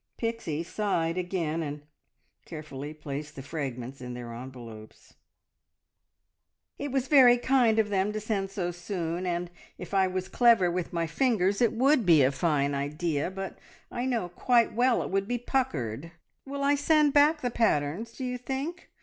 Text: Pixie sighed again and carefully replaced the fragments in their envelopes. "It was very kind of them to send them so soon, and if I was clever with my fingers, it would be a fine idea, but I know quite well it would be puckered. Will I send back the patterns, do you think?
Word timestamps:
Pixie 0.17 0.63
sighed 0.63 1.15
again 1.15 1.61
and 1.61 1.83
carefully 2.47 2.87
replaced 2.87 3.35
the 3.35 3.43
fragments 3.43 4.01
in 4.01 4.15
their 4.15 4.33
envelopes. 4.33 5.13
"It 6.79 6.91
was 6.91 7.07
very 7.07 7.37
kind 7.37 7.77
of 7.77 7.89
them 7.89 8.11
to 8.13 8.19
send 8.19 8.47
them 8.47 8.47
so 8.51 8.71
soon, 8.71 9.27
and 9.27 9.51
if 9.77 9.93
I 9.93 10.07
was 10.07 10.27
clever 10.27 10.71
with 10.71 10.91
my 10.91 11.05
fingers, 11.05 11.61
it 11.61 11.73
would 11.73 12.03
be 12.03 12.23
a 12.23 12.31
fine 12.31 12.73
idea, 12.73 13.29
but 13.29 13.59
I 13.91 14.07
know 14.07 14.29
quite 14.29 14.73
well 14.73 15.03
it 15.03 15.11
would 15.11 15.27
be 15.27 15.37
puckered. 15.37 16.11
Will 16.47 16.63
I 16.63 16.73
send 16.73 17.13
back 17.13 17.41
the 17.41 17.51
patterns, 17.51 18.11
do 18.13 18.25
you 18.25 18.39
think? 18.39 18.89